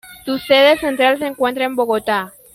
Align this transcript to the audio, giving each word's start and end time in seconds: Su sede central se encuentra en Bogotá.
Su 0.25 0.39
sede 0.39 0.79
central 0.79 1.19
se 1.19 1.27
encuentra 1.27 1.63
en 1.65 1.75
Bogotá. 1.75 2.33